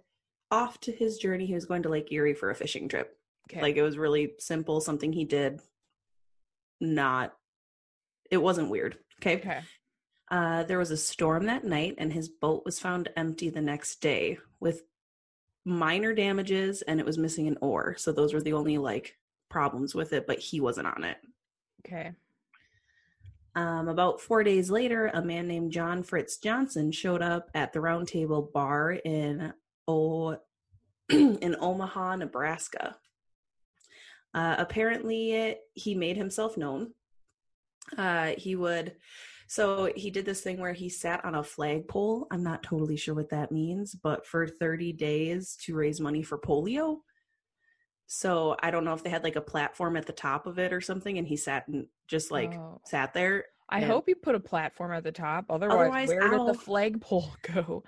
[0.50, 1.44] off to his journey.
[1.44, 3.14] He was going to Lake Erie for a fishing trip.
[3.50, 3.60] Okay.
[3.60, 5.60] Like it was really simple, something he did.
[6.80, 7.34] Not,
[8.30, 8.96] it wasn't weird.
[9.20, 9.36] Okay.
[9.36, 9.60] okay.
[10.30, 14.00] Uh, there was a storm that night, and his boat was found empty the next
[14.00, 14.82] day with
[15.64, 17.94] minor damages, and it was missing an oar.
[17.98, 19.16] So those were the only like
[19.48, 21.18] problems with it, but he wasn't on it.
[21.86, 22.12] Okay.
[23.54, 27.80] Um, about four days later, a man named John Fritz Johnson showed up at the
[27.80, 29.52] Round Table Bar in
[29.88, 30.38] o-
[31.08, 32.96] in Omaha, Nebraska.
[34.36, 36.92] Uh, apparently, he made himself known.
[37.96, 38.94] Uh, he would,
[39.48, 42.26] so he did this thing where he sat on a flagpole.
[42.30, 46.36] I'm not totally sure what that means, but for 30 days to raise money for
[46.38, 46.98] polio.
[48.08, 50.70] So I don't know if they had like a platform at the top of it
[50.72, 52.80] or something, and he sat and just like Oh.
[52.84, 53.46] sat there.
[53.70, 55.46] I hope you put a platform at the top.
[55.48, 57.84] Otherwise, Otherwise, where did the flagpole go?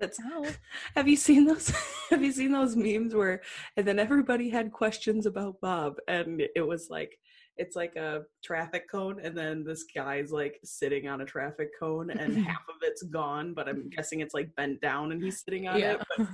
[0.00, 0.46] That's Ow.
[0.96, 1.72] have you seen those?
[2.10, 3.42] have you seen those memes where
[3.76, 7.18] and then everybody had questions about Bob, and it was like
[7.56, 12.10] it's like a traffic cone, and then this guy's like sitting on a traffic cone,
[12.10, 15.68] and half of it's gone, but I'm guessing it's like bent down, and he's sitting
[15.68, 15.92] on Yeah.
[15.92, 16.26] it, but,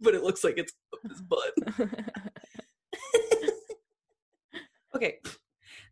[0.00, 1.52] but it looks like it's up his butt.
[4.94, 5.18] Okay,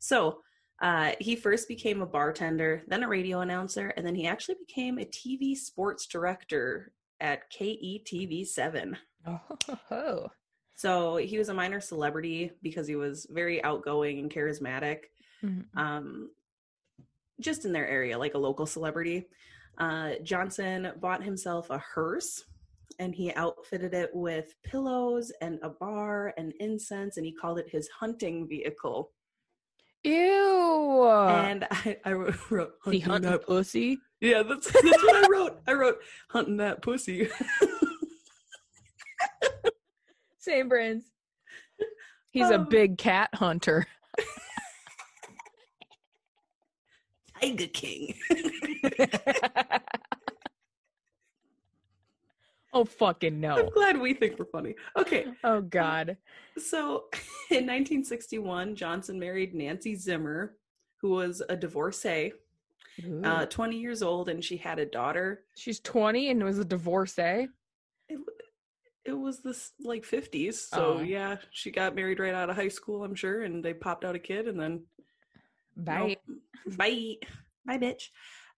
[0.00, 0.40] so
[0.82, 4.98] uh, he first became a bartender, then a radio announcer, and then he actually became
[4.98, 8.96] a TV sports director at KETV 7.
[9.26, 10.26] oh.
[10.76, 15.06] So he was a minor celebrity because he was very outgoing and charismatic,
[15.42, 15.64] Mhm.
[15.76, 16.30] um,
[17.40, 19.26] just in their area, like a local celebrity.
[19.78, 22.44] Uh, Johnson bought himself a hearse
[23.00, 27.68] and he outfitted it with pillows and a bar and incense, and he called it
[27.68, 29.10] his hunting vehicle.
[30.04, 31.08] Ew.
[31.08, 33.98] and I, I wrote, wrote the hunting hunting that- pussy.
[34.20, 35.60] Yeah, that's that's what I wrote.
[35.66, 35.98] I wrote
[36.30, 37.28] hunting that pussy.
[40.38, 41.04] Same brains.
[42.32, 42.64] He's a Oh.
[42.64, 43.86] big cat hunter.
[47.40, 48.14] Tiger King.
[52.72, 53.56] oh fucking no.
[53.58, 54.74] I'm glad we think we're funny.
[54.96, 56.16] Okay, Oh um, god.
[56.56, 57.04] so
[57.50, 60.56] in 1961, Johnson married Nancy Zimmer,
[61.00, 62.32] who was a divorcee,
[63.24, 65.44] uh, 20 years old, and she had a daughter.
[65.56, 67.48] She's 20 and was a divorcee.
[68.08, 68.18] It,
[69.04, 71.00] it was this like 50s, so Oh.
[71.02, 74.14] yeah, she got married right out of high school, I'm sure, and they popped out
[74.16, 74.82] a kid, and then
[75.76, 76.16] Bye.
[76.26, 76.76] Nope.
[76.76, 77.16] Bye.
[77.64, 78.08] Bye, bitch.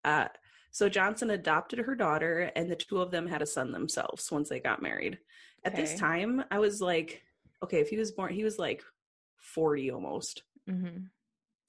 [0.03, 0.27] Uh,
[0.71, 4.49] so Johnson adopted her daughter, and the two of them had a son themselves once
[4.49, 5.19] they got married.
[5.63, 7.21] At this time, I was like,
[7.61, 8.83] okay, if he was born, he was like
[9.37, 10.41] 40 almost.
[10.67, 11.05] hmm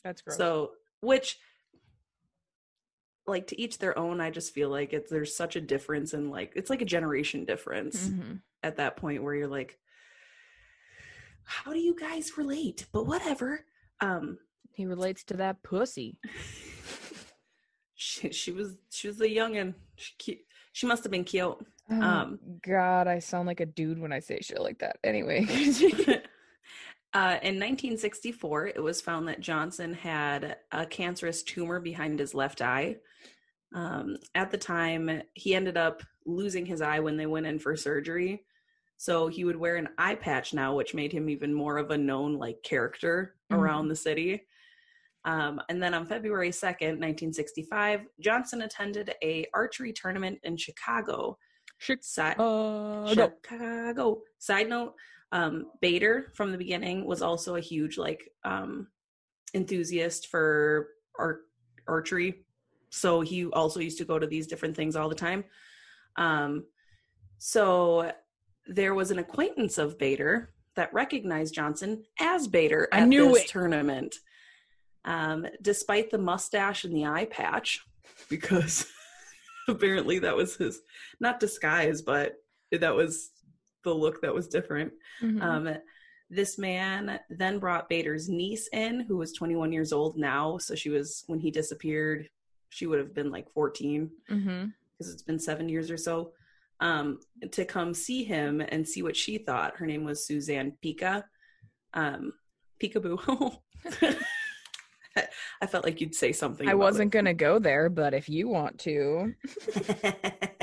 [0.02, 0.38] That's gross.
[0.38, 1.38] So, which,
[3.26, 6.30] like, to each their own, I just feel like it's there's such a difference in
[6.30, 8.08] like, it's like a generation difference.
[8.08, 8.40] Mhm.
[8.64, 9.78] at that point where you're like,
[11.44, 12.86] how do you guys relate?
[12.92, 13.64] But whatever.
[14.00, 14.38] Um,
[14.72, 16.16] He relates to that pussy.
[17.94, 19.74] she, she was she was a youngin.
[19.96, 20.38] She cute.
[20.72, 21.44] She must have been cute.
[21.90, 24.96] Oh, Um, God, I sound like a dude when I say shit like that.
[25.04, 25.44] Anyway.
[27.14, 32.62] uh, in 1964, it was found that Johnson had a cancerous tumor behind his left
[32.62, 32.96] eye.
[33.74, 37.76] Um, at the time, he ended up losing his eye when they went in for
[37.76, 38.44] surgery.
[38.96, 41.98] So he would wear an eye patch now, which made him even more of a
[41.98, 43.58] known like character Mhm.
[43.58, 44.46] around the city.
[45.24, 51.38] Um, and then on February 2nd, 1965, Johnson attended a archery tournament in Chicago.
[52.00, 53.12] Side, Uh.
[53.12, 54.22] Chicago.
[54.38, 54.94] Side note,
[55.32, 58.86] um, Bader from the beginning was also a huge like um
[59.54, 61.40] enthusiast for art
[61.88, 62.44] archery.
[62.90, 65.44] So he also used to go to these different things all the time.
[66.16, 66.66] Um
[67.38, 68.12] so
[68.66, 73.48] there was an acquaintance of Bader that recognized Johnson as Bader at this it.
[73.48, 74.16] tournament.
[75.04, 77.80] Um, despite the mustache and the eye patch,
[78.28, 78.86] because
[79.68, 80.80] apparently that was his
[81.18, 82.34] not disguise, but
[82.70, 83.31] that was
[83.84, 84.92] the look that was different.
[85.20, 85.42] Mhm.
[85.42, 85.76] Um,
[86.30, 90.56] this man then brought Bader's niece in, who was 21 years old now.
[90.58, 92.28] So she was, when he disappeared,
[92.70, 94.72] she would have been like 14 Mhm.
[94.96, 96.32] because it's been seven years or so,
[96.80, 99.76] um, to come see him and see what she thought.
[99.76, 101.24] Her name was Suzanne Pika.
[101.92, 102.32] Um,
[102.80, 103.58] Peekaboo.
[105.60, 106.66] I felt like you'd say something.
[106.66, 109.34] I wasn't gonna go there, but if you want to,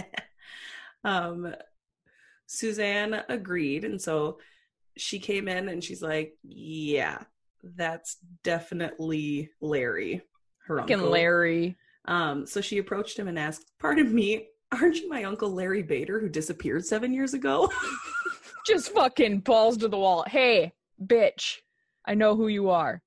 [1.03, 1.53] um,
[2.51, 4.39] Suzanne agreed, and so
[4.97, 7.21] she came in and she's like, "Yeah,
[7.63, 10.23] that's definitely Larry,
[10.65, 11.77] her fucking uncle." Larry.
[12.05, 16.19] Um, so she approached him and asked, "Pardon me, aren't you my uncle Larry Bader
[16.19, 17.71] who disappeared seven years ago?"
[18.65, 20.25] Just fucking balls to the wall.
[20.27, 20.73] Hey,
[21.05, 21.57] bitch,
[22.03, 23.03] I know who you are.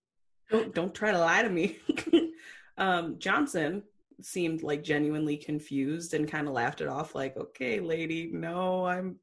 [0.51, 1.79] don't don't try to lie to me.
[2.79, 3.83] um, Johnson
[4.21, 9.19] seemed like genuinely confused and kind of laughed it off, like, "Okay, lady, no, I'm."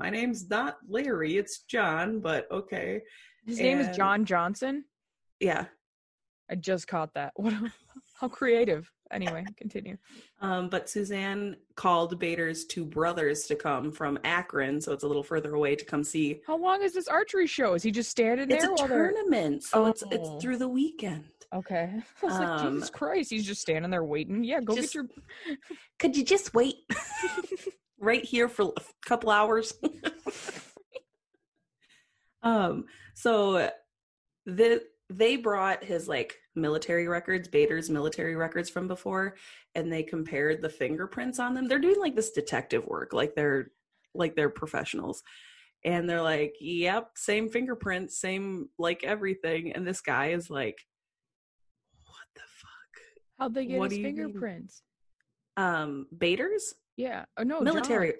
[0.00, 3.02] My name's not Larry, it's John, but okay.
[3.46, 4.84] His name is John Johnson.
[5.40, 5.66] Yeah.
[6.50, 7.32] I just caught that.
[7.36, 7.52] What?
[7.52, 7.72] a-
[8.14, 8.90] How creative.
[9.12, 9.96] Anyway, continue.
[10.40, 15.22] Um, but Suzanne called Bader's two brothers to come from Akron, so it's a little
[15.22, 16.40] further away to come see.
[16.46, 17.74] How long is this archery show?
[17.74, 19.12] Is he just standing It's there a while they're?
[19.12, 20.08] tournament, so it's Oh.
[20.10, 21.24] it's through the weekend.
[21.52, 21.90] Okay.
[22.22, 24.44] I was like, Jesus Um, Christ, he's just standing there waiting.
[24.44, 25.56] Yeah, go just- get your.
[25.98, 26.76] Could you just wait
[28.00, 29.74] right here for a couple hours?
[32.42, 33.70] um, so
[34.46, 39.36] the they brought his like military records, Bader's military records from before,
[39.74, 41.68] and they compared the fingerprints on them.
[41.68, 43.70] They're doing like this detective work, like they're
[44.14, 45.22] like they're professionals.
[45.82, 50.78] And they're like, "Yep, same fingerprints, same like everything." And this guy is like,
[52.04, 53.02] "What the fuck?"
[53.38, 54.14] How'd they get What his mean?
[54.14, 54.82] fingerprints?
[55.56, 57.24] Um, Bader's Yeah.
[57.38, 57.60] Oh no.
[57.60, 58.14] Military.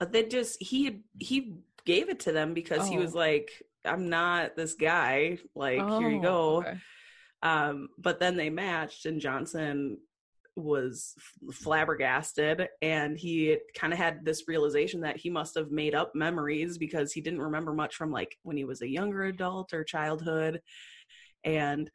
[0.00, 3.18] But they just he he gave it to them because he was Oh.
[3.18, 3.50] like,
[3.84, 5.38] I'm not this guy.
[5.54, 6.56] Like, here you Oh, go.
[6.58, 6.76] okay.
[7.42, 9.98] Um, but then they matched, and Johnson
[10.56, 11.14] was
[11.52, 16.78] flabbergasted, and he kind of had this realization that he must have made up memories
[16.78, 20.60] because he didn't remember much from like when he was a younger adult or childhood,
[21.44, 21.90] and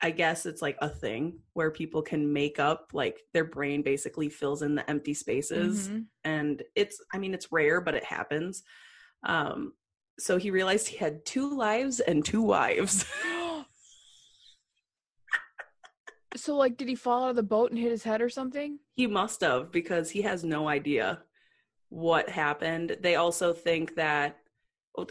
[0.00, 4.28] I guess it's like a thing where people can make up like their brain basically
[4.28, 6.04] fills in the empty spaces Mhm.
[6.24, 8.62] and it's i mean it's rare but it happens
[9.24, 9.72] um
[10.18, 13.04] so he realized he had two lives and two wives
[16.36, 18.78] so like, did he fall out of the boat and hit his head or something?
[18.94, 21.22] he must have because he has no idea
[21.88, 24.36] what happened they also think that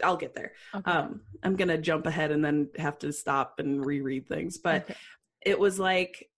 [0.02, 0.90] i'll get there Okay.
[0.90, 4.94] um i'm gonna jump ahead and then have to stop and reread things but Okay.
[5.46, 6.28] it was like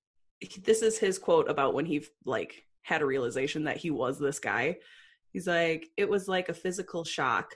[0.65, 4.39] this is his quote about when he like had a realization that he was this
[4.39, 4.77] guy
[5.33, 7.55] he's like it was like a physical shock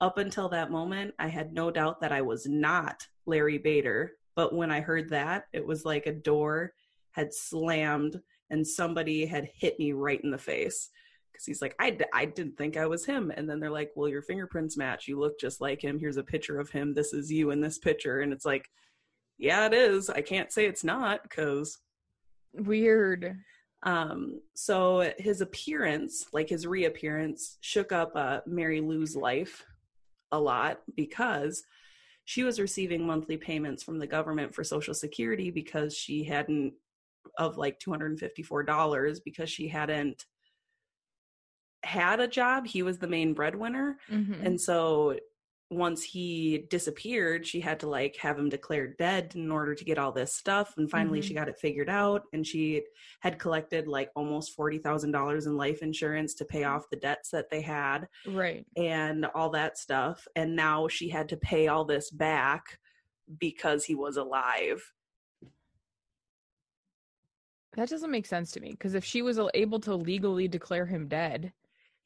[0.00, 4.54] up until that moment i had no doubt that i was not larry bader but
[4.54, 6.72] when i heard that it was like a door
[7.12, 10.90] had slammed and somebody had hit me right in the face
[11.40, 13.32] because he's like I, d- I didn't think i was him.
[13.34, 15.08] And then they're like well your fingerprints match.
[15.08, 15.98] You look just like him.
[15.98, 16.92] Here's a picture of him.
[16.94, 18.20] This is you in this picture.
[18.20, 18.68] And it's like
[19.38, 20.10] yeah it is.
[20.10, 21.78] I can't say it's not because
[22.52, 23.36] Weird.
[23.84, 29.64] um so his appearance like his reappearance shook up uh mary lou's life
[30.32, 31.62] a lot because
[32.24, 36.74] she was receiving monthly payments from the government for social security because she hadn't
[37.38, 40.26] of like $254 because she hadn't
[41.82, 42.66] had a job.
[42.66, 43.98] He was the main breadwinner.
[44.10, 44.44] Mhm.
[44.44, 45.18] And so
[45.72, 49.98] once he disappeared, she had to like have him declared dead in order to get
[49.98, 50.74] all this stuff.
[50.76, 52.24] And finally, she got it figured out.
[52.32, 52.82] And she
[53.20, 57.60] had collected like almost $40,000 in life insurance to pay off the debts that they
[57.60, 58.66] had right.
[58.76, 60.26] and all that stuff.
[60.34, 62.80] And now she had to pay all this back
[63.38, 64.82] because he was alive.
[67.76, 71.06] That doesn't make sense to me because if she was able to legally declare him
[71.06, 71.52] dead,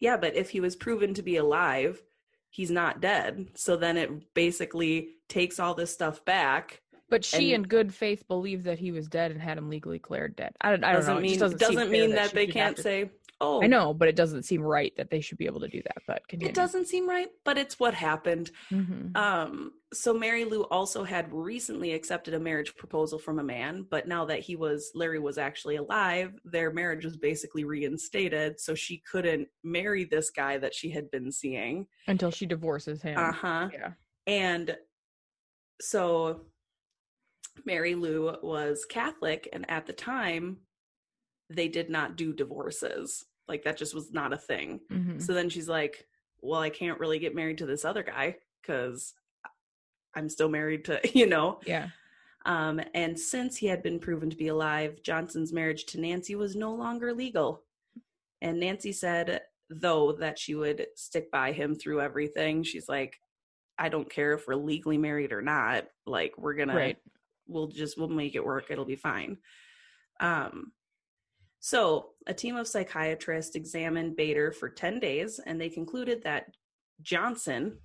[0.00, 2.02] Yeah, but if he was proven to be alive,
[2.50, 3.48] he's not dead.
[3.54, 6.80] So then it basically takes all this stuff back.
[7.10, 9.98] but she And- in good faith believed that he was dead and had him legally
[9.98, 10.52] declared dead.
[10.60, 11.18] I don't, I don't doesn't know.
[11.18, 14.08] It mean doesn't, doesn't mean that, she they can't to- say, "Oh, I know, but
[14.08, 16.02] it doesn't seem right that they should be able to do that.
[16.06, 16.50] But continue.
[16.50, 18.50] It doesn't seem right, but it's what happened.
[18.70, 19.16] Mhm.
[19.16, 24.08] Um, so Mary Lou also had recently accepted a marriage proposal from a man, but
[24.08, 28.58] now that he was Larry was actually alive, their marriage was basically reinstated.
[28.60, 31.86] So she couldn't marry this guy that she had been seeing.
[32.06, 33.18] Until she divorces him.
[33.18, 33.68] Uh huh.
[33.72, 33.92] Yeah.
[34.26, 34.76] And
[35.80, 36.46] so
[37.64, 40.58] Mary Lou was Catholic, and at the time,
[41.50, 43.24] they did not do divorces.
[43.48, 44.80] Like that just was not a thing.
[44.90, 45.20] Mhm.
[45.20, 46.06] So then she's like,
[46.40, 49.14] Well, I can't really get married to this other guy because
[50.14, 51.60] I'm still married to, you know.
[51.66, 51.88] Yeah.
[52.46, 56.54] Um, and since he had been proven to be alive, Johnson's marriage to Nancy was
[56.54, 57.62] no longer legal.
[58.42, 62.62] And Nancy said, though, that she would stick by him through everything.
[62.62, 63.18] She's like,
[63.78, 65.86] I don't care if we're legally married or not.
[66.06, 66.74] Like, we're gonna,
[67.48, 68.66] we'll just, we'll make it work.
[68.70, 69.38] It'll be fine.
[70.20, 70.72] Um,
[71.68, 76.54] so a team of psychiatrists examined Bader for 10 days and they concluded that
[77.00, 77.78] Johnson,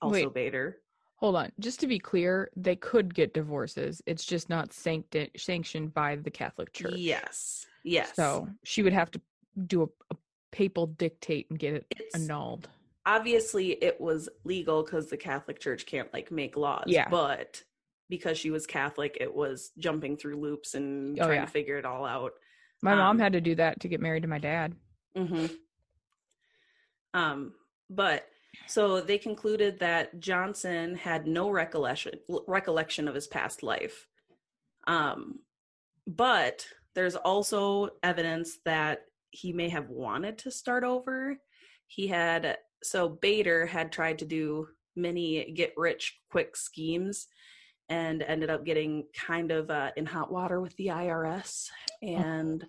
[0.00, 0.32] also Wait.
[0.34, 0.78] Bader,
[1.16, 1.52] Hold on.
[1.60, 4.00] Just to be clear, they could get divorces.
[4.06, 6.94] It's just not sancti- sanctioned by the Catholic Church.
[6.96, 8.10] yes, yes.
[8.16, 9.20] So she would have to
[9.66, 10.16] do a, a
[10.50, 12.70] papal dictate and get it It's- annulled.
[13.04, 16.84] obviously it was legal because the Catholic Church can't like make laws.
[16.86, 17.10] Yeah.
[17.10, 17.62] But
[18.08, 21.44] because she was Catholic, it was jumping through loops and Oh, trying yeah.
[21.44, 22.32] to figure it all out.
[22.82, 24.74] My mom Um, had to do that to get married to my dad.
[25.14, 25.46] hmm
[27.12, 27.54] Um,
[27.88, 28.26] but
[28.66, 32.12] so they concluded that Johnson had no recollection
[32.46, 34.06] recollection of his past life.
[34.86, 35.40] Um,
[36.06, 41.38] but there's also evidence that he may have wanted to start over.
[41.86, 47.28] He had so Bader had tried to do many get rich quick schemes
[47.90, 51.68] and ended up getting kind of uh, in hot water with the IRS
[52.02, 52.66] and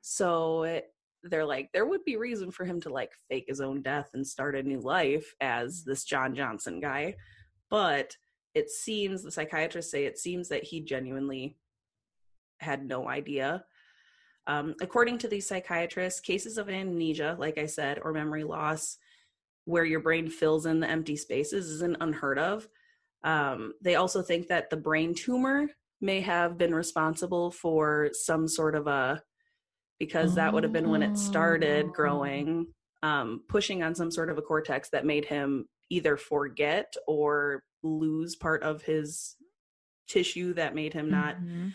[0.00, 0.92] so it,
[1.24, 4.26] they're like there would be reason for him to like fake his own death and
[4.26, 7.16] start a new life as this John Johnson guy.
[7.70, 8.16] But
[8.54, 11.58] it seems the psychiatrists say it seems that he genuinely
[12.60, 13.64] had no idea.
[14.46, 18.96] Um, according to these psychiatrists cases of amnesia like i said or memory loss
[19.64, 22.68] where your brain fills in the empty spaces isn't unheard of
[23.24, 25.68] um, they also think that the brain tumor
[26.00, 29.22] may have been responsible for some sort of a
[29.98, 31.92] because that would have been when it started Oh.
[31.92, 32.66] growing
[33.02, 38.34] um, pushing on some sort of a cortex that made him either forget or lose
[38.36, 39.36] part of his
[40.08, 41.72] tissue that made him not Mhm.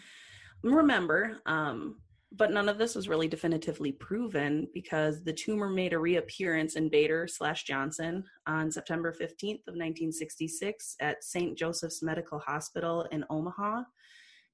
[0.63, 2.01] remember um
[2.33, 6.89] but none of this was really definitively proven because the tumor made a reappearance in
[6.89, 11.57] Bader slash Johnson on September 15th of 1966 at St.
[11.57, 13.83] Joseph's Medical Hospital in Omaha,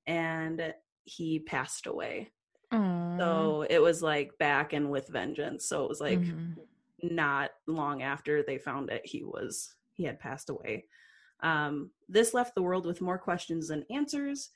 [0.08, 2.32] and he passed away.
[2.72, 3.18] Aw.
[3.18, 5.66] So it was like back and with vengeance.
[5.68, 6.56] So it was like Mhm.
[7.04, 10.86] not long after they found it he was he had passed away
[11.42, 14.50] um, this left the world with more questions than answers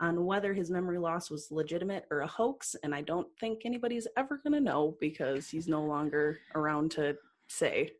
[0.00, 4.08] on whether his memory loss was legitimate or a hoax and i don't think anybody's
[4.16, 7.16] ever going to know because he's no longer around to
[7.48, 7.90] say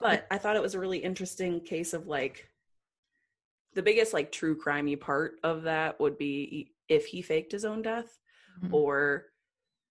[0.00, 2.48] but i thought it was a really interesting case of like
[3.74, 7.82] the biggest like true crimey part of that would be if he faked his own
[7.82, 8.18] death
[8.62, 8.72] Mhm.
[8.74, 9.26] or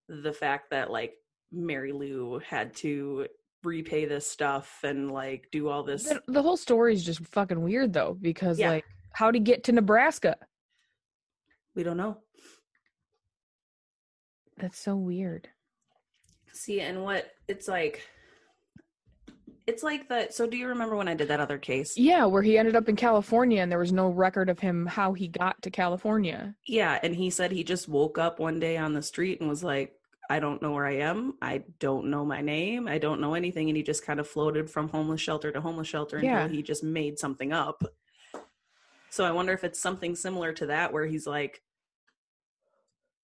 [0.07, 1.15] the fact that like
[1.51, 3.25] Mary Lou had to
[3.63, 6.03] repay this stuff and like do all this.
[6.03, 8.69] The, the whole story is just fucking weird though, because Yeah.
[8.69, 10.35] like, how'd he get to Nebraska?
[11.75, 12.17] We don't know.
[14.57, 15.47] That's so weird.
[16.53, 18.01] See, and what it's like,
[19.67, 20.33] it's like that.
[20.33, 21.97] So, do you remember when I did that other case?
[21.97, 25.13] Yeah, where he ended up in California and there was no record of him how
[25.13, 26.53] he got to California.
[26.67, 29.63] Yeah, and he said he just woke up one day on the street and was
[29.63, 29.93] like,
[30.29, 31.33] I don't know where I am.
[31.41, 32.87] I don't know my name.
[32.87, 33.69] I don't know anything.
[33.69, 36.47] And he just kind of floated from homeless shelter to homeless shelter until Yeah.
[36.47, 37.83] he just made something up.
[39.11, 41.61] So I wonder if it's something similar to that where he's like,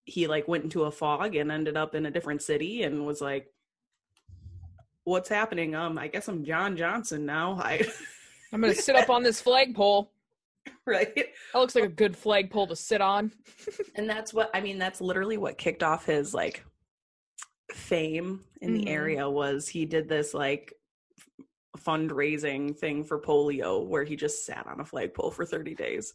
[0.04, 3.20] he like went into a fog and ended up in a different city and was
[3.20, 3.48] like
[5.04, 7.82] what's happening um i guess i'm john johnson now i
[8.54, 10.10] I'm gonna sit up on this flagpole.
[10.86, 13.34] right That looks like a good flagpole to sit on.
[13.96, 16.64] and that's what i mean that's literally what kicked off his like
[17.74, 18.90] fame in the Mhm.
[18.90, 20.74] area was he did this like
[21.88, 26.14] fundraising thing for polio where he just sat on a flagpole for 30 days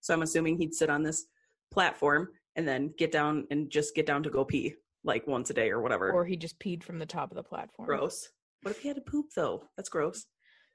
[0.00, 1.26] so i'm assuming he'd sit on this
[1.70, 4.74] platform and then get down and just get down to go pee
[5.04, 7.42] like once a day or whatever Or he just peed from the top of the
[7.42, 7.86] platform.
[7.86, 8.30] gross
[8.62, 10.26] what if he had to poop though that's gross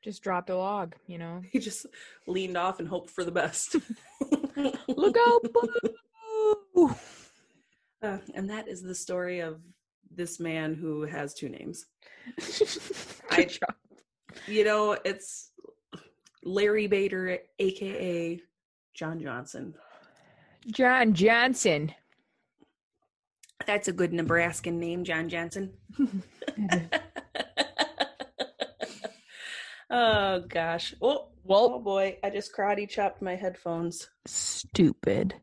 [0.04, 1.42] Just dropped a log, you know.
[1.52, 1.86] he just
[2.28, 3.76] leaned off and hoped for the best
[4.88, 5.42] Look out!
[5.54, 6.96] boo!
[8.04, 9.62] Uh, and that is the story of
[10.10, 11.86] this man who has two names.
[13.30, 13.48] I-.
[14.48, 15.52] You know, it's
[16.44, 18.40] Larry Bader, aka
[18.94, 19.74] John Johnson.
[20.72, 21.94] John Johnson.
[23.68, 25.74] That's a good Nebraskan name, John Johnson.
[29.90, 30.94] oh gosh.
[31.02, 34.10] Oh, Well, oh boy, I just karate chopped my headphones.
[34.26, 35.36] stupid.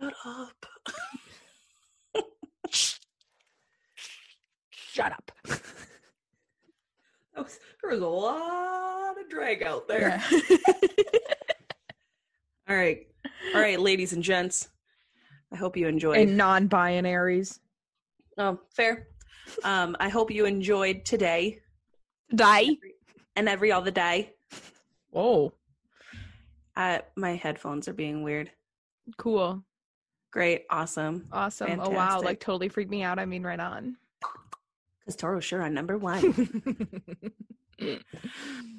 [0.00, 0.66] Shut up.
[4.70, 5.32] Shut up.
[7.38, 10.22] Was- there was a lot of drag out there.
[12.68, 13.06] All right.
[13.54, 14.68] All right, ladies and gents.
[15.52, 16.18] I hope you enjoyed.
[16.18, 17.58] and non-binaries.
[18.36, 19.08] oh, fair.
[19.64, 21.60] Um, I hope you enjoyed today
[22.34, 22.66] Die.
[23.34, 24.34] and every other day.
[25.10, 25.54] Whoa.
[26.76, 28.50] Uh, my headphones are being weird.
[29.16, 29.64] Cool.
[30.30, 31.26] Great, awesome.
[31.32, 31.80] Awesome.
[31.82, 32.20] Oh wow.
[32.20, 33.18] Like totally freaked me out.
[33.18, 33.96] I mean, right on.
[35.08, 36.20] Because Toro sure on number one.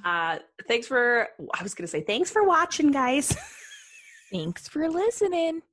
[0.06, 1.28] uh, thanks for.
[1.56, 3.36] I was gonna say thanks for watching, guys.
[4.32, 5.64] Thanks for listening.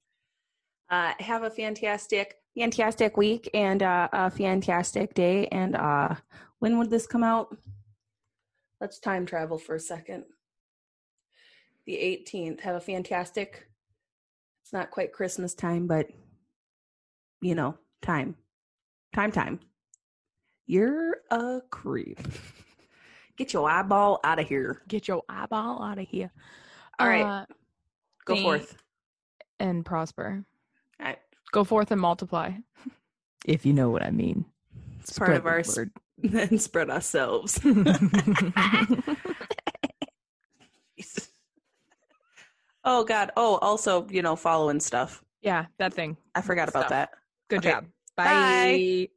[0.89, 5.47] Uh, have a fantastic, fantastic week and uh, a fantastic day.
[5.49, 6.15] And uh,
[6.61, 7.55] when would this come out?
[8.81, 10.25] Let's time travel for a second.
[11.85, 12.61] The 18th.
[12.61, 13.69] Have a fantastic.
[14.63, 16.07] It's not quite Christmas time, but
[17.43, 18.37] you know, time,
[19.15, 19.61] time, time.
[20.67, 22.19] You're a creep.
[23.37, 24.83] Get your eyeball out of here.
[24.89, 26.31] Get your eyeball out of here.
[26.99, 27.23] All right.
[27.25, 27.47] Uh,
[28.25, 28.77] Go Thank- forth.
[29.61, 30.45] and prosper.
[31.01, 31.19] All right.
[31.53, 32.53] Go forth and multiply.
[33.45, 34.45] If you know what I mean.
[35.01, 35.93] It's part of our s- word.
[36.33, 37.61] and spread ourselves.
[42.85, 43.31] oh God.
[43.37, 45.23] Oh, also, you know, following stuff.
[45.43, 46.17] yeah, that thing.
[46.35, 46.91] I forgot about Stuff.
[46.91, 47.11] that.
[47.49, 47.71] Good Okay.
[47.71, 47.85] job.
[48.17, 48.25] Bye.
[48.25, 49.09] Bye.